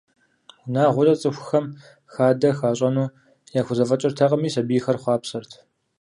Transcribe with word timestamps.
Унагъуэкӏэ 0.65 1.15
цӏыхухэм 1.21 1.65
хадэ 2.13 2.49
хащӏэну 2.57 3.13
яхузэфӏэкӏыртэкъыми, 3.59 4.53
сабийхэр 4.53 4.97
хъуапсэрт. 5.01 5.51